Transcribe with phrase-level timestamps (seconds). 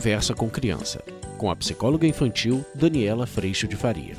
[0.00, 1.04] Conversa com Criança,
[1.36, 4.14] com a psicóloga infantil Daniela Freixo de Faria.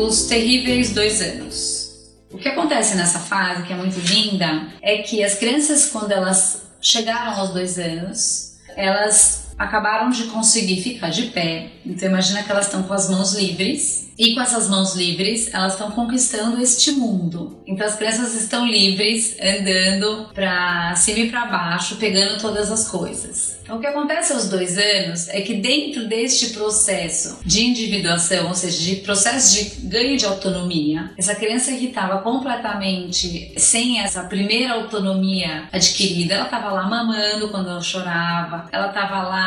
[0.05, 1.85] Os terríveis dois anos.
[2.31, 6.61] O que acontece nessa fase, que é muito linda, é que as crianças, quando elas
[6.79, 11.71] chegaram aos dois anos, elas acabaram de conseguir ficar de pé.
[11.85, 15.73] Então imagina que elas estão com as mãos livres e com essas mãos livres, elas
[15.73, 17.61] estão conquistando este mundo.
[17.67, 23.55] Então as crianças estão livres, andando para cima e para baixo, pegando todas as coisas.
[23.65, 28.53] Então, o que acontece aos dois anos é que dentro deste processo de individuação, ou
[28.53, 34.75] seja, de processo de ganho de autonomia, essa criança que estava completamente sem essa primeira
[34.75, 39.44] autonomia adquirida, ela estava lá mamando quando ela chorava, ela estava lá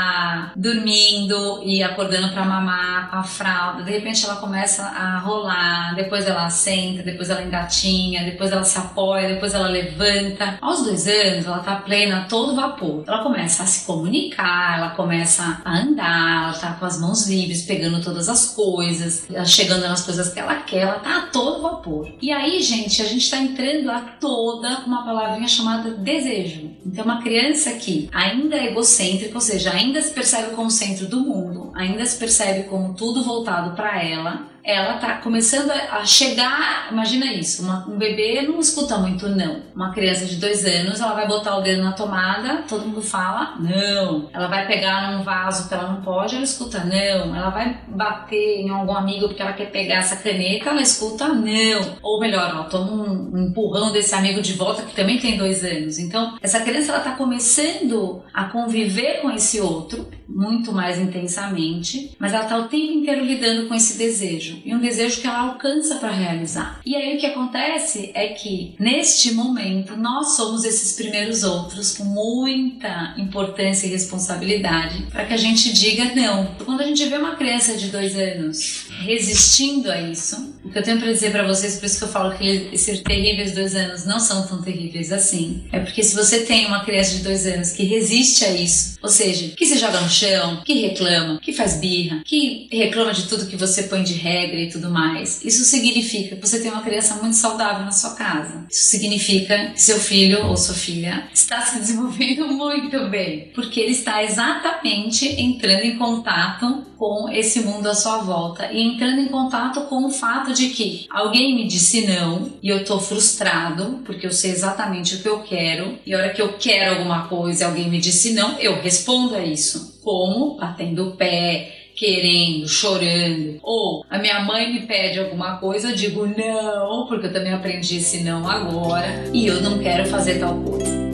[0.57, 6.49] dormindo e acordando para mamar a fralda, de repente ela começa a rolar, depois ela
[6.51, 10.59] senta, depois ela engatinha, depois ela se apoia, depois ela levanta.
[10.61, 13.05] Aos dois anos, ela tá plena, todo vapor.
[13.07, 17.63] Ela começa a se comunicar, ela começa a andar, ela tá com as mãos livres,
[17.63, 22.13] pegando todas as coisas, chegando nas coisas que ela quer, ela tá a todo vapor.
[22.21, 26.71] E aí, gente, a gente tá entrando a toda com uma palavrinha chamada desejo.
[26.85, 31.21] Então, uma criança que ainda é egocêntrica, ou seja, ainda se percebe como centro do
[31.21, 36.89] mundo, ainda se percebe como tudo voltado para ela, ela tá começando a chegar.
[36.93, 39.63] Imagina isso: uma, um bebê não escuta muito não.
[39.75, 43.57] Uma criança de dois anos, ela vai botar o dedo na tomada, todo mundo fala
[43.59, 44.29] não.
[44.31, 47.35] Ela vai pegar num vaso que ela não pode, ela escuta não.
[47.35, 51.97] Ela vai bater em algum amigo porque ela quer pegar essa caneta, ela escuta não.
[52.03, 55.65] Ou melhor, ela toma um, um empurrão desse amigo de volta que também tem dois
[55.65, 55.99] anos.
[55.99, 62.35] Então, essa criança ela tá começando a conviver com esse outro muito mais intensamente, mas
[62.35, 65.97] ela tá o tempo inteiro lidando com esse desejo e um desejo que ela alcança
[65.97, 66.81] para realizar.
[66.85, 72.05] E aí o que acontece é que neste momento nós somos esses primeiros outros com
[72.05, 76.55] muita importância e responsabilidade para que a gente diga não.
[76.65, 80.83] Quando a gente vê uma criança de dois anos resistindo a isso, o que eu
[80.83, 84.05] tenho para dizer para vocês, por isso que eu falo que esses terríveis dois anos
[84.05, 87.73] não são tão terríveis assim, é porque se você tem uma criança de dois anos
[87.73, 91.79] que resiste a isso, ou seja, que se joga no chão, que reclama, que faz
[91.81, 95.45] birra, que reclama de tudo que você põe de regra e tudo mais.
[95.45, 98.67] Isso significa que você tem uma criança muito saudável na sua casa.
[98.71, 103.93] Isso significa que seu filho ou sua filha está se desenvolvendo muito bem, porque ele
[103.93, 109.83] está exatamente entrando em contato com esse mundo à sua volta e entrando em contato
[109.83, 114.33] com o fato de que alguém me disse não e eu estou frustrado porque eu
[114.33, 117.67] sei exatamente o que eu quero e a hora que eu quero alguma coisa e
[117.67, 119.99] alguém me disse não, eu respondo a isso.
[120.03, 120.57] Como?
[120.57, 126.27] Batendo o pé, querendo, chorando, ou a minha mãe me pede alguma coisa, eu digo
[126.27, 131.08] não, porque eu também aprendi esse não agora e eu não quero fazer tal coisa.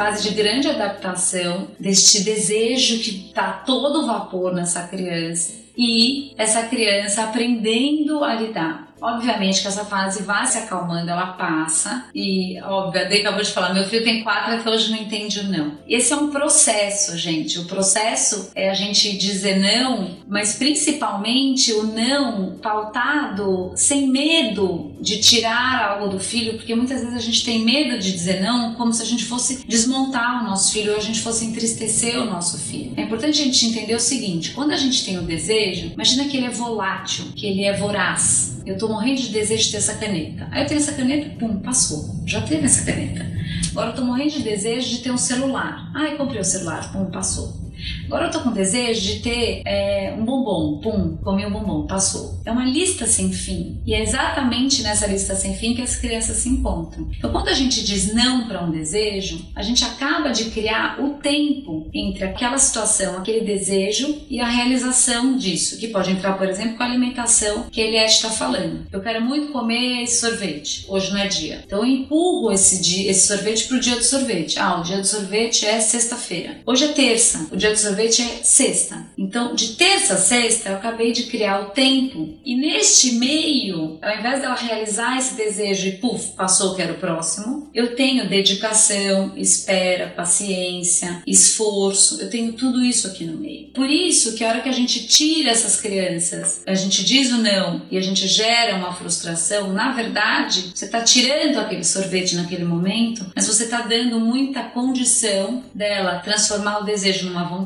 [0.00, 7.24] Fase de grande adaptação deste desejo que está todo vapor nessa criança e essa criança
[7.24, 12.06] aprendendo a lidar Obviamente que essa fase vai se acalmando, ela passa.
[12.14, 15.40] E, óbvio, a Dei acabou de falar: meu filho tem quatro até hoje não entende
[15.40, 15.78] o não.
[15.88, 17.58] Esse é um processo, gente.
[17.58, 25.18] O processo é a gente dizer não, mas principalmente o não pautado sem medo de
[25.18, 28.92] tirar algo do filho, porque muitas vezes a gente tem medo de dizer não, como
[28.92, 32.58] se a gente fosse desmontar o nosso filho ou a gente fosse entristecer o nosso
[32.58, 32.92] filho.
[32.96, 36.36] É importante a gente entender o seguinte: quando a gente tem o desejo, imagina que
[36.36, 38.59] ele é volátil, que ele é voraz.
[38.66, 40.48] Eu tô morrendo de desejo de ter essa caneta.
[40.50, 42.22] Aí eu tenho essa caneta, pum, passou.
[42.26, 43.26] Já teve essa caneta.
[43.70, 45.90] Agora eu tô morrendo de desejo de ter um celular.
[45.94, 47.69] Ai, comprei o celular, pum, passou.
[48.06, 52.40] Agora eu tô com desejo de ter é, um bombom, pum, comi um bombom, passou.
[52.44, 53.80] É uma lista sem fim.
[53.86, 57.08] E é exatamente nessa lista sem fim que as crianças se encontram.
[57.16, 61.14] Então, quando a gente diz não para um desejo, a gente acaba de criar o
[61.14, 66.76] tempo entre aquela situação, aquele desejo e a realização disso, que pode entrar, por exemplo,
[66.76, 68.86] com a alimentação que ele está falando.
[68.92, 71.62] Eu quero muito comer esse sorvete, hoje não é dia.
[71.64, 74.58] Então, eu empurro esse, dia, esse sorvete para o dia do sorvete.
[74.58, 76.58] Ah, o dia do sorvete é sexta-feira.
[76.66, 79.06] Hoje é terça, o dia dia do sorvete é sexta.
[79.16, 82.38] Então, de terça a sexta, eu acabei de criar o tempo.
[82.44, 87.70] E neste meio, ao invés dela realizar esse desejo e puf, passou, quero o próximo,
[87.74, 93.68] eu tenho dedicação, espera, paciência, esforço, eu tenho tudo isso aqui no meio.
[93.68, 97.38] Por isso que a hora que a gente tira essas crianças, a gente diz o
[97.38, 102.64] não e a gente gera uma frustração, na verdade, você está tirando aquele sorvete naquele
[102.64, 107.59] momento, mas você está dando muita condição dela transformar o desejo numa vontade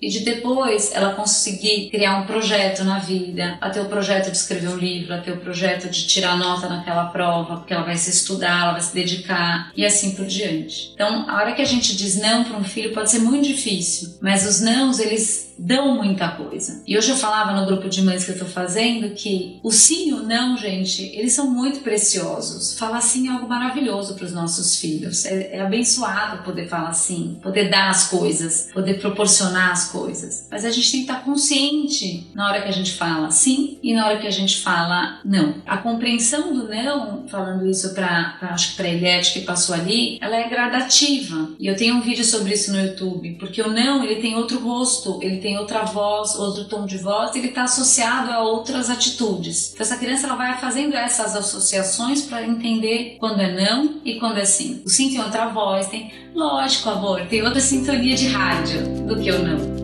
[0.00, 4.36] e de depois ela conseguir criar um projeto na vida, a ter o projeto de
[4.36, 7.96] escrever um livro, a ter o projeto de tirar nota naquela prova, porque ela vai
[7.96, 10.92] se estudar, ela vai se dedicar e assim por diante.
[10.94, 14.18] Então, a hora que a gente diz não para um filho pode ser muito difícil,
[14.20, 16.82] mas os nãos eles dão muita coisa.
[16.86, 20.08] E hoje eu falava no grupo de mães que eu tô fazendo que o sim
[20.08, 22.78] e o não, gente, eles são muito preciosos.
[22.78, 25.26] Falar sim é algo maravilhoso para os nossos filhos.
[25.26, 30.48] É, é abençoado poder falar sim, poder dar as coisas, poder proporcionar as coisas.
[30.50, 33.94] Mas a gente tem que estar consciente na hora que a gente fala sim e
[33.94, 35.56] na hora que a gente fala não.
[35.66, 40.36] A compreensão do não, falando isso para acho que para Eliette que passou ali, ela
[40.36, 41.50] é gradativa.
[41.58, 44.58] E eu tenho um vídeo sobre isso no YouTube, porque o não, ele tem outro
[44.58, 49.72] rosto, ele tem outra voz, outro tom de voz, ele está associado a outras atitudes.
[49.72, 54.38] Então essa criança ela vai fazendo essas associações para entender quando é não e quando
[54.38, 54.82] é sim.
[54.84, 59.30] O sim tem outra voz, tem, lógico, amor, tem outra sintonia de rádio do que
[59.30, 59.79] o não.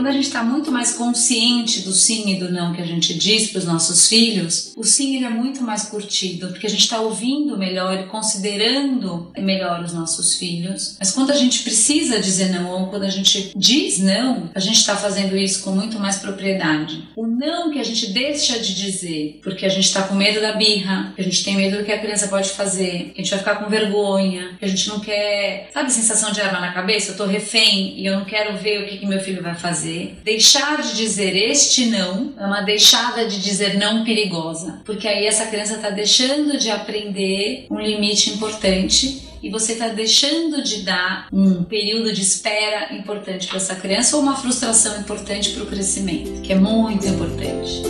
[0.00, 3.12] Quando a gente está muito mais consciente do sim e do não que a gente
[3.12, 6.84] diz para os nossos filhos, o sim ele é muito mais curtido, porque a gente
[6.84, 10.96] está ouvindo melhor e considerando melhor os nossos filhos.
[10.98, 14.76] Mas quando a gente precisa dizer não, ou quando a gente diz não, a gente
[14.76, 17.06] está fazendo isso com muito mais propriedade.
[17.14, 20.54] O não que a gente deixa de dizer, porque a gente está com medo da
[20.54, 23.30] birra, que a gente tem medo do que a criança pode fazer, que a gente
[23.32, 25.68] vai ficar com vergonha, que a gente não quer.
[25.74, 27.12] Sabe a sensação de arma na cabeça?
[27.12, 29.89] Eu tô refém e eu não quero ver o que, que meu filho vai fazer
[29.90, 30.18] fazer.
[30.24, 35.46] Deixar de dizer este não é uma deixada de dizer não perigosa, porque aí essa
[35.46, 41.64] criança está deixando de aprender um limite importante e você está deixando de dar um
[41.64, 46.52] período de espera importante para essa criança ou uma frustração importante para o crescimento, que
[46.52, 47.82] é muito importante.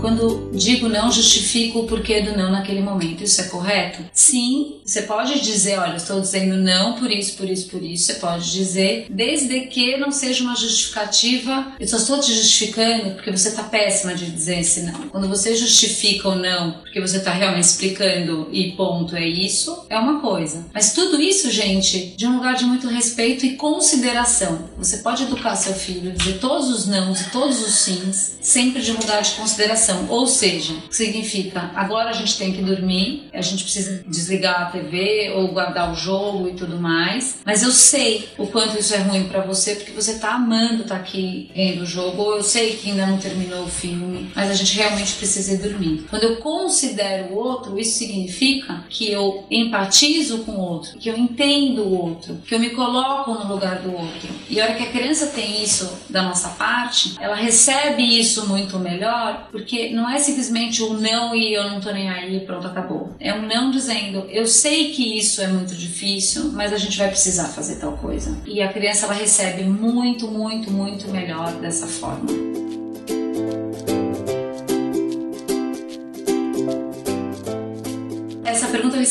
[0.00, 3.22] Quando digo não, justifico o porquê do não naquele momento.
[3.22, 4.04] Isso é correto?
[4.12, 8.04] Sim, você pode dizer, olha, estou dizendo não por isso, por isso, por isso.
[8.04, 11.72] Você pode dizer, desde que não seja uma justificativa.
[11.78, 15.08] Eu só estou te justificando porque você está péssima de dizer esse não.
[15.08, 19.98] Quando você justifica o não porque você está realmente explicando e ponto, é isso, é
[19.98, 20.66] uma coisa.
[20.72, 24.68] Mas tudo isso, gente, de um lugar de muito respeito e consideração.
[24.78, 28.92] Você pode educar seu filho, dizer todos os nãos e todos os sims, sempre de
[28.92, 30.43] um lugar de consideração ou seja,
[30.90, 35.92] significa agora a gente tem que dormir, a gente precisa desligar a TV ou guardar
[35.92, 37.40] o jogo e tudo mais.
[37.44, 40.96] Mas eu sei o quanto isso é ruim para você porque você tá amando tá
[40.96, 42.22] aqui vendo o jogo.
[42.22, 45.58] Ou eu sei que ainda não terminou o filme, mas a gente realmente precisa ir
[45.58, 46.06] dormir.
[46.10, 51.16] Quando eu considero o outro, isso significa que eu empatizo com o outro, que eu
[51.16, 54.28] entendo o outro, que eu me coloco no lugar do outro.
[54.48, 58.78] E a hora que a criança tem isso da nossa parte, ela recebe isso muito
[58.78, 63.14] melhor porque não é simplesmente um não e eu não tô nem aí, pronto, acabou.
[63.20, 67.08] É um não dizendo, eu sei que isso é muito difícil, mas a gente vai
[67.08, 68.36] precisar fazer tal coisa.
[68.44, 72.63] E a criança ela recebe muito, muito, muito melhor dessa forma.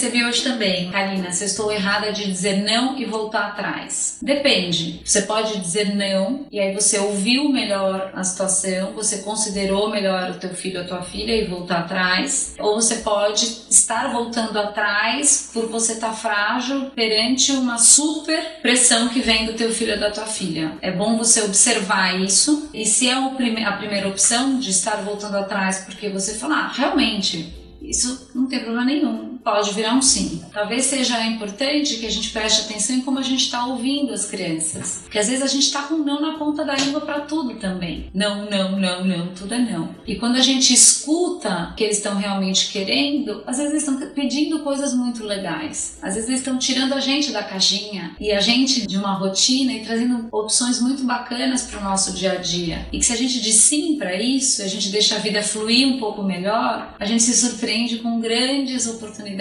[0.04, 0.92] Recebi hoje também.
[0.92, 4.18] Karina, se eu estou errada de dizer não e voltar atrás.
[4.22, 5.02] Depende.
[5.06, 10.34] Você pode dizer não e aí você ouviu melhor a situação, você considerou melhor o
[10.34, 12.56] teu filho ou a tua filha e voltar atrás.
[12.60, 19.08] Ou você pode estar voltando atrás por você estar tá frágil perante uma super pressão
[19.08, 20.78] que vem do teu filho ou da tua filha.
[20.82, 25.86] É bom você observar isso e se é a primeira opção de estar voltando atrás
[25.86, 30.42] porque você falar, ah, realmente, isso não tem problema nenhum pode virar um sim.
[30.52, 34.26] Talvez seja importante que a gente preste atenção em como a gente está ouvindo as
[34.26, 35.02] crianças.
[35.04, 38.10] Porque às vezes a gente está com não na ponta da língua para tudo também.
[38.14, 39.94] Não, não, não, não, tudo é não.
[40.08, 44.10] E quando a gente escuta o que eles estão realmente querendo, às vezes eles estão
[44.12, 45.98] pedindo coisas muito legais.
[46.02, 49.74] Às vezes eles estão tirando a gente da caixinha e a gente de uma rotina
[49.74, 52.88] e trazendo opções muito bacanas para o nosso dia a dia.
[52.92, 55.88] E que se a gente diz sim para isso, a gente deixa a vida fluir
[55.88, 59.33] um pouco melhor, a gente se surpreende com grandes oportunidades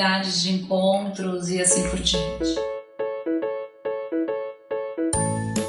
[0.42, 2.56] de encontros e assim por diante.